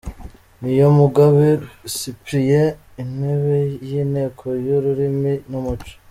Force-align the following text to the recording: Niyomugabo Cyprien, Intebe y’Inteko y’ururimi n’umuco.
Niyomugabo 0.61 1.39
Cyprien, 1.95 2.67
Intebe 3.01 3.59
y’Inteko 3.87 4.45
y’ururimi 4.65 5.33
n’umuco. 5.49 5.91